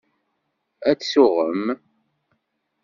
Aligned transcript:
Ad 0.89 0.97
tsuɣem. 0.99 1.65